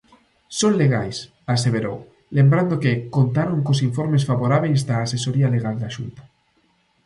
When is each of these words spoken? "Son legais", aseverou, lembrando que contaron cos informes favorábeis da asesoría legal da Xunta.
"Son 0.59 0.73
legais", 0.81 1.17
aseverou, 1.55 1.97
lembrando 2.37 2.81
que 2.83 3.01
contaron 3.17 3.59
cos 3.65 3.79
informes 3.89 4.25
favorábeis 4.29 4.79
da 4.89 4.95
asesoría 5.05 5.51
legal 5.55 5.75
da 5.79 5.93
Xunta. 5.95 6.23